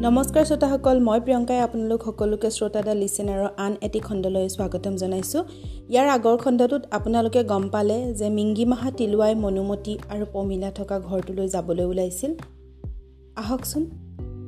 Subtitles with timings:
[0.00, 5.42] নমস্কাৰ শ্ৰোতাসকল মই প্ৰিয়ংকাই আপোনালোক সকলোকে শ্ৰোতা দা লিচেনাৰৰ আন এটি খণ্ডলৈ স্বাগতম জনাইছোঁ।
[5.88, 11.84] ইয়াৰ আগৰ খণ্ডটোত আপোনালোকে গম পালে যে মিংগিমাহা তিলুৱাই মনুমতী আৰু পমিলা থকা ঘৰটোলৈ যাবলৈ
[11.84, 12.32] ওলাইছিল।
[13.36, 13.82] আহকচোন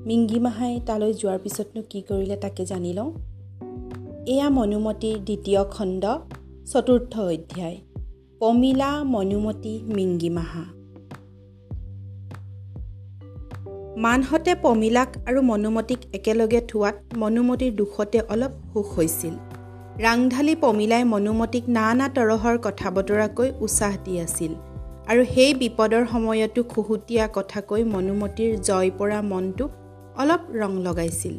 [0.06, 3.10] মিংগিমাহাই তালৈ যোৱাৰ পিছতনো কি কৰিলে তাকে জানি লওঁ।
[4.26, 6.04] এয়া মনুমতীৰ দ্বিতীয় খণ্ড
[6.72, 7.76] চতুৰ্থ অধ্যায়।
[8.38, 10.81] পমিলা মনুমতী মিংগিমাহা
[13.96, 19.34] মানহঁতে পমিলাক আৰু মনুমতীক একেলগে থোৱাত মনুমতীৰ দুখতে অলপ সুখ হৈছিল।
[20.04, 24.52] ৰাংঢালি পমিলাই মনুমতীক নানা তৰহৰ কথা বতৰাকৈ উৎসাহ দি আছিল
[25.10, 29.64] আৰু সেই বিপদৰ সময়তো খুহুতীয়া কথাকৈ মনুমতীৰ জয় পৰা মনটো
[30.22, 31.34] অলপ ৰং লগাইছিল।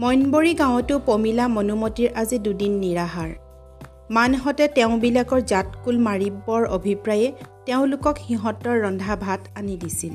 [0.00, 3.30] মইনবৰী গাঁৱতো পমিলা মনুমতীৰ আজি দুদিন নিৰাহাৰ।
[4.16, 7.28] মানহঁতে তেওঁবিলাকৰ জাতকুল মাৰিবৰ অভিপ্ৰায়ে
[7.66, 10.14] তেওঁলোকক সিহঁতৰ ৰন্ধা ভাত আনি দিছিল।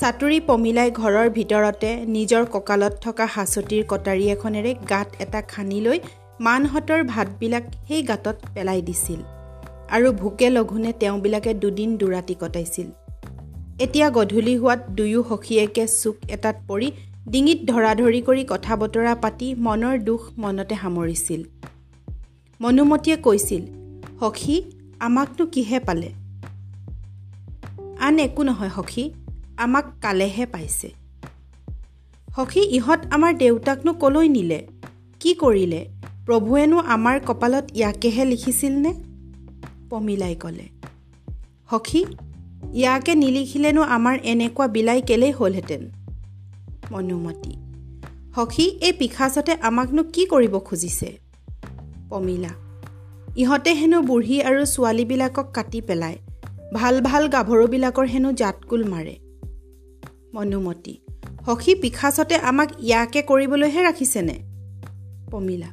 [0.00, 5.98] চাতুৰি পমিলাই ঘৰৰ ভিতৰতে নিজৰ কঁকালত থকা হাঁচতিৰ কটাৰী এখনেৰে গাঁত এটা খান্দি লৈ
[6.40, 9.20] মানহঁতৰ ভাতবিলাক সেই গাঁতত পেলাই দিছিল।
[9.90, 12.88] আৰু ভোকে লঘোণে তেওঁবিলাকে দুদিন দুৰাতি কটাইছিল।
[13.80, 16.88] এতিয়া গধূলি হোৱাত দুয়ো সখীয়েকে চুক এটাত পৰি
[17.28, 21.40] ডিঙিত ধৰা ধৰি কৰি কথা বতৰা পাতি মনৰ দুখ মনতে সামৰিছিল।
[22.60, 23.62] মনুমতীয়ে কৈছিল
[24.20, 24.56] সখী
[25.00, 26.08] আমাকনো কিহে পালে?
[28.00, 29.04] আন একো নহয় সখী
[29.58, 30.90] আমাক কালেহে পাইছে।
[32.36, 34.66] সখী ইহঁত আমাৰ দেউতাকনো কলৈ নিলে?
[35.20, 35.80] কি কৰিলে?
[36.26, 38.92] প্ৰভুৱেনো আমাৰ কপালত ইয়াকেহে লিখিছিলনে?
[39.90, 40.66] পমিলাই ক'লে
[41.70, 42.04] সখী
[42.74, 45.82] ইয়াকে নিলিখিলেনো আমাৰ এনেকুৱা বিলাই কেলেই হ'লহেঁতেন?
[46.90, 47.54] মনুমতী
[48.34, 51.18] সখী এই পিখাচতে আমাকনো কি কৰিব খুজিছে?
[52.10, 52.52] পমিলা
[53.36, 56.18] ইহঁতে হেনো বুঢ়ী আৰু ছোৱালীবিলাকক কাটি পেলায়।
[56.74, 59.23] ভাল ভাল গাভৰুবিলাকৰ হেনো জাতকুল মাৰে।
[60.34, 60.94] মনুমতী।
[61.46, 64.36] সখী পিখাচতে আমাক ইয়াকে কৰিবলৈহে ৰাখিছেনে?
[65.30, 65.66] পমিলা।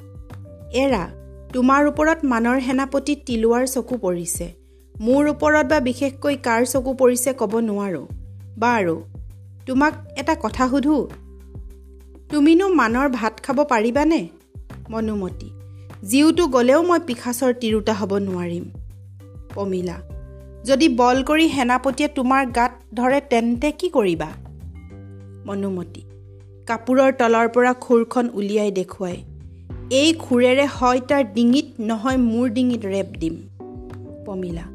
[0.74, 1.09] এৰা
[1.53, 4.53] তোমাৰ ওপৰত মানৰ সেনাপতি তিলোৱাৰ চকু পৰিছে।
[4.96, 8.08] মোৰ ওপৰত বা বিশেষকৈ কাৰ চকু পৰিছে ক'ব নোৱাৰোঁ।
[8.59, 9.03] বাৰু
[9.66, 11.07] তোমাক এটা কথা সোধোঁ?
[12.30, 14.28] তুমিনো মানৰ ভাত খাব পাৰিবানে?
[14.90, 15.50] মনুমতী।
[16.03, 18.63] জীওটো গ'লেও মই পিখাচৰ তিৰোতা হ'ব নোৱাৰিম।
[19.56, 19.97] পমিলা।
[20.63, 24.50] যদি বল কৰি সেনাপতিয়ে তোমাৰ গাত ধৰে তেন্তে কি কৰিবা?
[25.46, 26.02] মনুমতী।
[26.68, 29.18] কাপোৰৰ তলৰ পৰা খুৰখন উলিয়াই দেখুৱাই
[29.91, 33.35] এই খুৰেৰে হয় তাৰ ডিঙিত নহয় মোৰ ডিঙিত ৰেপ দিম।
[34.25, 34.66] পমিলা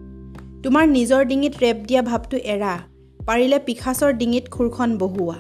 [0.63, 2.73] তোমাৰ নিজৰ ডিঙিত ৰেপ দিয়া ভাৱটো এৰা
[3.27, 5.39] পাৰিলে পিখাচৰ ডিঙিত খুৰখন বহুওৱা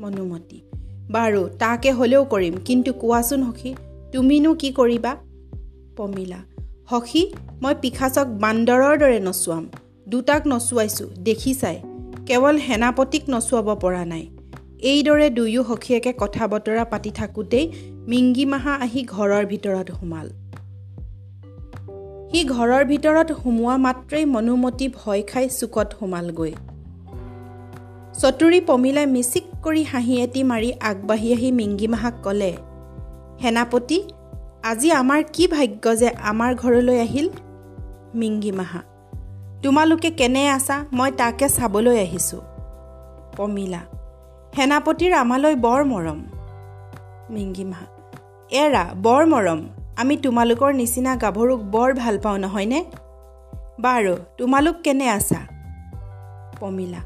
[0.00, 0.58] মনুমতী
[1.12, 3.74] বাৰু তাকে হ'লেও কৰিম কিন্তু কোৱাচোন সখী
[4.12, 5.12] তুমিনো কি কৰিবা?
[5.96, 6.40] পমিলা
[6.90, 7.22] সখী
[7.62, 9.64] মই পিখাচক বান্দৰৰ দৰে নচুৱাম
[10.08, 11.76] দুটাক নচুৱাইছোঁ দেখি চাই
[12.26, 14.24] কেৱল সেনাপতিক নচুৱাব পৰা নাই।
[14.82, 17.64] এইদৰে দুয়ো সখীয়েকে কথা বতৰা পাতি থাকোঁতেই
[18.08, 20.26] মিংগিমাহা আহি ঘৰৰ ভিতৰত সোমাল।
[22.30, 26.52] সি ঘৰৰ ভিতৰত সোমোৱা মাত্ৰেই মনুমতী ভয় খাই চুকত সোমালগৈ।
[28.20, 32.52] চতুৰি পমিলাই মিচিক কৰি হাঁহি এটি মাৰি আগবাঢ়ি আহি মিংগিমাহাক ক'লে
[33.40, 33.98] সেনাপতি
[34.62, 37.28] আজি আমাৰ কি ভাগ্য যে আমাৰ ঘৰলৈ আহিল?
[38.14, 38.80] মিংগিমাহা
[39.62, 40.84] তোমালোকে কেনে আছা?
[40.92, 42.40] মই তাকে চাবলৈ আহিছোঁ।
[43.36, 43.80] পমিলা
[44.56, 46.18] সেনাপতিৰ আমালৈ বৰ মৰম।
[47.30, 47.86] মিংগিমাহা
[48.50, 49.60] এৰা বৰ মৰম।
[49.96, 52.80] আমি তোমালোকৰ নিচিনা গাভৰুক বৰ ভাল পাওঁ নহয়নে?
[53.80, 55.40] বাৰু তোমালোক কেনে আছা?
[56.60, 57.02] পমিলা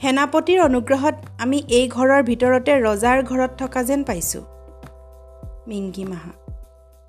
[0.00, 4.44] সেনাপতিৰ অনুগ্ৰহত আমি এই ঘৰৰ ভিতৰতে ৰজাৰ ঘৰত থকা যেন পাইছোঁ।
[5.68, 6.32] মিংগিমাহা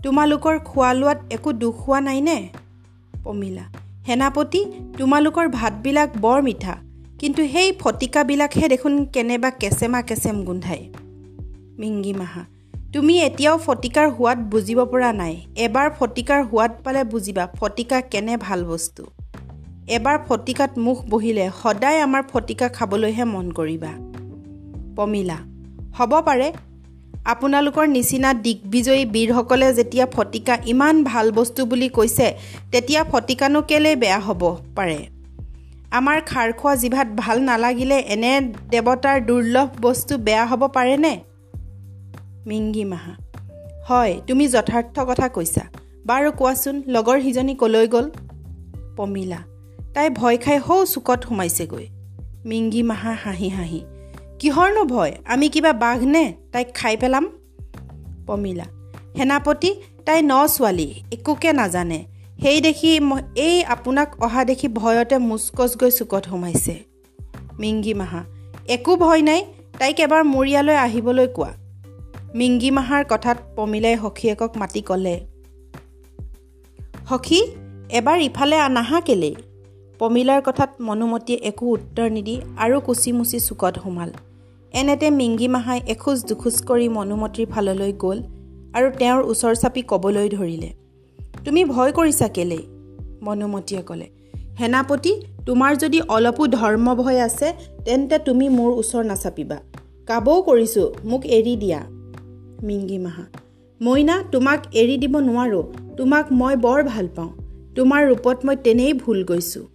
[0.04, 2.38] তোমালোকৰ খোৱা লোৱাত একো দুখ হোৱা নাইনে?
[3.24, 3.66] পমিলা
[4.06, 4.62] সেনাপতি
[4.98, 6.76] তোমালোকৰ ভাতবিলাক বৰ মিঠা।
[7.20, 10.84] কিন্তু সেই ফটিকাবিলাকহে দেখোন কেনেবা কেচেমা কেচেম গোন্ধায়।
[11.80, 12.44] মিংগিমাহা
[12.94, 18.66] তুমি এতিয়াও ফটিকাৰ সোৱাদ বুজিব পৰা নাই। এবাৰ ফটিকাৰ সোৱাদ পালে বুজিবা ফটিকা কেনে ভাল
[18.66, 19.06] বস্তু।
[19.88, 23.92] এবাৰ ফটিকাত মুখ বহিলে সদায় আমাৰ ফটিকা খাবলৈহে মন কৰিবা।
[24.96, 25.38] পমিলা
[25.98, 26.52] হ'ব পাৰে।
[27.26, 32.28] আপোনালোকৰ নিচিনা দিগ্বিজয়ী বীৰসকলে যেতিয়া ফটিকা ইমান ভাল বস্তু বুলি কৈছে
[32.72, 34.42] তেতিয়া ফটিকানো কেলেই বেয়া হ'ব
[34.76, 35.15] পাৰে?
[35.96, 38.32] আমাৰ খাৰ খোৱা জিভাত ভাল নালাগিলে এনে
[38.70, 41.20] দেৱতাৰ দুৰ্লভ বস্তু বেয়া হ'ব পাৰেনে?
[42.48, 43.14] মিংগিমাহা
[43.90, 45.62] হয় তুমি যথাৰ্থ কথা কৈছা।
[46.08, 48.12] বাৰু কোৱাচোন লগৰ সিজনী কলৈ গ'ল?
[48.98, 49.40] পমিলা।
[49.94, 51.88] তাই ভয় খাই সৌ চুকত সোমাইছেগৈ।
[52.46, 53.82] মিংগিমাহা হাঁহি হাঁহি।
[54.40, 55.14] কিহৰনো ভয়?
[55.26, 56.34] আমি কিবা বাঘ নে?
[56.52, 57.26] তাইক খাই পেলাম?
[58.28, 58.66] পমিলা।
[59.16, 59.76] সেনাপতি
[60.06, 62.90] তাই ন ছোৱালী একোকে নাজানে। সেই দেখি
[63.48, 66.76] এই আপোনাক অহা দেখি ভয়তে মুচকচ গৈ চুকত সোমাইছে।
[67.62, 68.22] মিংগিমাহা
[68.76, 69.42] একো ভয় নাই
[69.80, 71.52] তাইক এবাৰ মোৰ ইয়ালৈ আহিবলৈ কোৱা।
[72.40, 75.16] মিংগিমাহাৰ কথাত পমিলাই সখীয়েকক মাতি ক'লে
[77.10, 77.40] সখী
[78.00, 79.36] এবাৰ ইফালে নাহা কেলেই
[80.00, 84.10] পমিলাৰ কথাত মনুমতীয়ে একো উত্তৰ নিদি আৰু কুচি মুচি চুকত সোমাল।
[84.74, 88.18] এনেতে মিংগিমাহাই এখোজ দুখোজ কৰি মনুমতীৰ ফাললৈ গ'ল
[88.76, 90.70] আৰু তেওঁৰ ওচৰ চাপি ক'বলৈ ধৰিলে।
[91.46, 92.64] তুমি ভয় কৰিছা কেলেই?
[93.22, 94.08] মনুমতীয়ে ক'লে
[94.58, 95.12] সেনাপতি
[95.46, 97.48] তোমাৰ যদি অলপো ধৰ্ম ভয় আছে
[97.86, 99.58] তেন্তে তুমি মোৰ ওচৰ নাচাপিবা।
[100.06, 101.82] কাবও কৰিছোঁ মোক এৰি দিয়া।
[102.64, 103.26] মিংগিমাহা
[103.82, 105.64] মইনা তোমাক এৰি দিব নোৱাৰোঁ
[105.98, 107.32] তোমাক মই বৰ ভাল পাওঁ।
[107.76, 109.66] তোমাৰ ৰূপত মই তেনেই ভুল গৈছোঁ।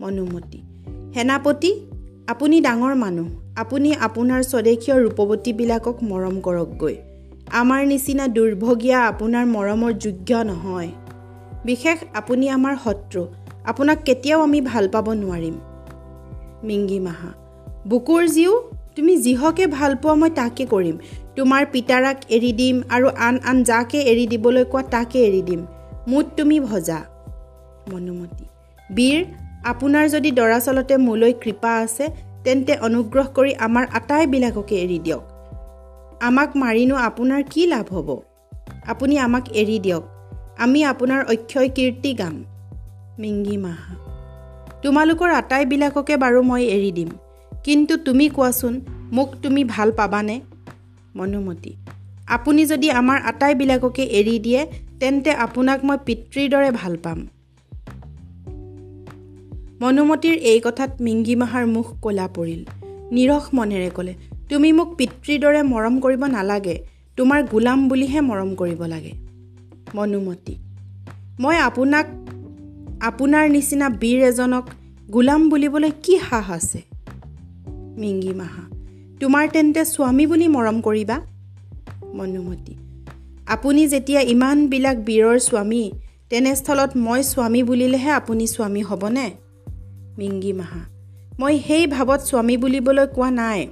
[0.00, 0.60] মনুমতী
[1.14, 1.70] সেনাপতি
[2.26, 6.96] আপুনি ডাঙৰ মানুহ আপুনি আপোনাৰ স্বদেশীয় ৰূপৱতীবিলাকক মৰম কৰকগৈ।
[7.52, 10.90] আমাৰ নিচিনা দুৰ্ভগীয়া আপোনাৰ মৰমৰ যোগ্য নহয়।
[11.68, 13.22] বিশেষ আপুনি আমাৰ শত্ৰু।
[13.70, 15.56] আপোনাক কেতিয়াও আমি ভাল পাব নোৱাৰিম।
[16.66, 17.30] মিংগিমাহা
[17.90, 18.54] বুকুৰ জীও
[18.96, 20.96] তুমি যিহকে ভাল পোৱা মই তাকে কৰিম।
[21.36, 25.60] তোমাৰ পিতাৰাক এৰি দিম আৰু আন আন যাকে এৰি দিবলৈ কোৱা তাকে এৰি দিম।
[26.10, 26.98] মুঠ তুমি ভজা।
[27.92, 28.44] মনুমতী
[28.96, 29.18] বীৰ
[29.72, 32.04] আপোনাৰ যদি দৰাচলতে মোলৈ কৃপা আছে
[32.44, 35.24] তেন্তে অনুগ্ৰহ কৰি আমাৰ আটাইবিলাককে এৰি দিয়ক।
[36.28, 38.08] আমাক মাৰিনো আপোনাৰ কি লাভ হ'ব?
[38.92, 40.04] আপুনি আমাক এৰি দিয়ক।
[40.58, 42.44] আমি আপোনাৰ অক্ষয় কীৰ্তি গাম।
[43.18, 43.94] মিংগি মাহা।
[44.82, 47.08] তোমালোকৰ আটাইবিলাককে বাৰু মই এৰি দিম।
[47.64, 48.80] কিন্তু তুমি কোৱাচোন
[49.12, 50.40] মোক তুমি ভাল পাবানে?
[51.16, 51.72] মনুমতী।
[52.26, 54.66] আপুনি যদি আমাৰ আটাইবিলাককে এৰি দিয়ে
[55.00, 57.26] তেন্তে আপোনাক মই পিতৃৰ দৰে ভাল পাম।
[59.80, 62.64] মনুমতীৰ এই কথাত মিংগিমাহাৰ মুখ ক'লা পৰিল।
[63.12, 64.14] নিৰস মনেৰে ক'লে
[64.48, 69.27] তুমি মোক পিতৃৰ দৰে মৰম কৰিব নালাগে। তোমাৰ গোলাম বুলিহে মৰম কৰিব লাগে।
[69.94, 70.54] মনুমতী।
[71.40, 72.06] মই আপোনাক
[73.00, 74.64] আপোনাৰ নিচিনা বীৰ এজনক
[75.10, 76.80] গোলাম বুলিবলৈ কি সাহ আছে?
[77.96, 78.64] মিংগিমাহা
[79.20, 81.20] তোমাৰ তেন্তে স্বামী বুলি মৰম কৰিবা?
[82.14, 82.74] মনুমতী
[83.46, 85.92] আপুনি যেতিয়া ইমানবিলাক বীৰৰ স্বামী
[86.30, 89.30] তেনেস্থলত মই স্বামী বুলিলেহে আপুনি স্বামী হ'বনে?
[90.18, 90.82] মিংগিমাহা
[91.40, 93.66] মই সেই ভাৱত স্বামী বুলিবলৈ কোৱা নাই।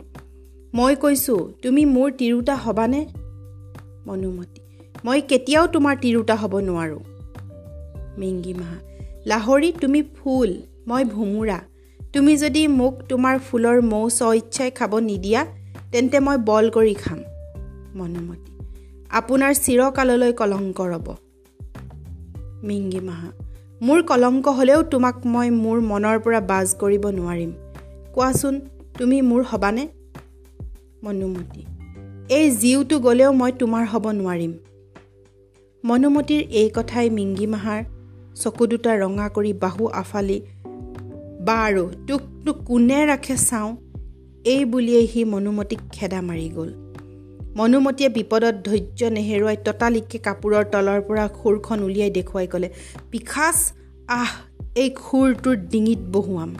[0.75, 3.07] মই কৈছোঁ তুমি মোৰ তিৰোতা হ'বানে?
[4.07, 4.66] মনুমতী
[5.06, 7.03] মই কেতিয়াও তোমাৰ তিৰোতা হ'ব নোৱাৰোঁ।
[8.19, 8.79] মিংগিমাহা
[9.26, 10.50] লাহৰি তুমি ফুল
[10.88, 11.58] মই ভোমোৰা।
[12.12, 15.47] তুমি যদি মোক তোমাৰ ফুলৰ মৌ স্ব ইচ্ছাই খাব নিদিয়া
[15.93, 17.20] তেন্তে মই বল কৰি খাম।
[17.94, 18.50] মনুমতী
[19.11, 21.08] আপোনাৰ চিৰকাললৈ কলংক ৰ'ব।
[22.62, 23.31] মিংগিমাহা
[23.81, 27.50] মোৰ কলংক হ'লেও তোমাক মই মোৰ মনৰ পৰা বাজ কৰিব নোৱাৰিম।
[28.12, 28.61] কোৱাচোন
[28.99, 29.88] তুমি মোৰ হ'বানে?
[31.03, 31.62] মনুমতী
[32.35, 34.55] এই জীওটো গ'লেও মই তোমাৰ হ'ব নোৱাৰিম।
[35.87, 37.83] মনুমতীৰ এই কথাই মিংগিমাহাৰ
[38.35, 40.38] চকু দুটা ৰঙা কৰি বাহু আফালি
[41.49, 43.71] বাৰু তোক তোক কোনে ৰাখে চাওঁ?
[44.44, 46.71] এই বুলিয়েই সি মনুমতীক খেদা মাৰি গ'ল।
[47.56, 52.69] মনুমতীয়ে বিপদত ধৈৰ্য নেহেৰুৱাই ততালিকে কাপোৰৰ তলৰ পৰা খুৰখন উলিয়াই দেখুৱাই ক'লে
[53.11, 53.56] পিখাচ
[54.09, 54.32] আহ
[54.75, 56.50] এই খুৰটোৰ ডিঙিত বহুৱাম।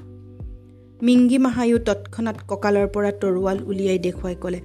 [1.03, 4.61] মিংগি মাহায়ো তৎক্ষণাত কঁকালৰ পৰা তৰোৱাল উলিয়াই দেখুৱাই ক'লে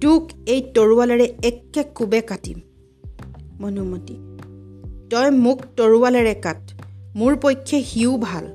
[0.00, 2.58] তোক এই তৰোৱালেৰে একে কোবে কাটিম।
[3.60, 4.14] মনুমতী।
[5.10, 6.62] তই মোক তৰোৱালেৰে কাট।
[7.16, 8.46] মোৰ পক্ষে সিও ভাল।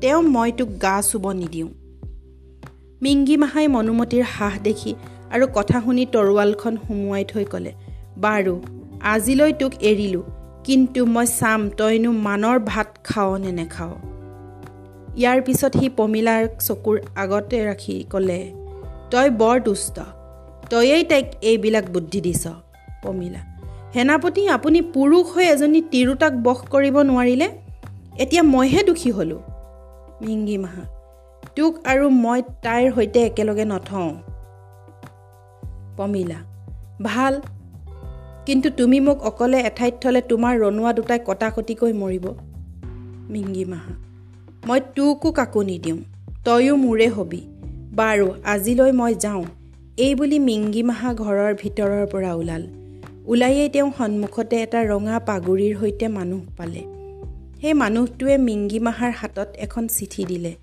[0.00, 1.68] তেওঁ মই তোক গা চুব নিদিওঁ।
[3.02, 4.94] মিংগি মাহাই মনুমতীৰ হাঁহ দেখি
[5.30, 7.72] আৰু কথা শুনি তৰোৱালখন সুমুৱাই থৈ ক'লে
[8.20, 8.62] বাৰু
[9.00, 10.22] আজিলৈ তোক এৰিলোঁ।
[10.64, 13.90] কিন্তু মই চাম তইনো মানৰ ভাত খাৱ নে নেখাৱ?
[15.16, 18.52] ইয়াৰ পিছত সি পমিলাৰ চকুৰ আগতে ৰাখি ক'লে
[19.10, 20.00] তই বৰ দুষ্ট।
[20.70, 22.46] তয়েই তাইক এইবিলাক বুদ্ধি দিছ।
[23.02, 23.53] পমিলা
[23.94, 27.48] সেনাপতি আপুনি পুৰুষ হৈ এজনী তিৰোতাক বস কৰিব নোৱাৰিলে?
[28.18, 29.40] এতিয়া মইহে দোষী হ'লোঁ।
[30.22, 30.84] মিংগি মাহা
[31.56, 34.10] তোক আৰু মই তাইৰ সৈতে একেলগে নথওঁ।
[35.96, 36.38] পমিলা
[37.02, 37.40] ভাল
[38.46, 42.26] কিন্তু তুমি মোক অকলে এঠাইত থ'লে তোমাৰ ৰণুৱা দুটাই কটা কটিকৈ মৰিব।
[43.30, 43.94] মিংগি মাহা
[44.68, 45.98] মই তোকো কাকো নিদিওঁ
[46.44, 47.40] তয়ো মোৰে হবি।
[47.96, 49.44] বাৰু আজিলৈ মই যাওঁ।
[49.96, 52.83] এই বুলি মিংগি মাহা ঘৰৰ ভিতৰৰ পৰা ওলাল।
[53.26, 56.82] ওলায়েই তেওঁ সন্মুখতে এটা ৰঙা পাগুৰিৰ সৈতে মানুহ পালে।
[57.60, 60.54] সেই মানুহটোৱে মিংগি মাহাৰ হাতত এখন চিঠি দিলে।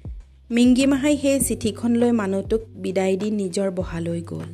[0.52, 4.50] মিংগি মাহাই সেই চিঠিখন লৈ মানুহটোক বিদায় দি নিজৰ বহালৈ গ'ল।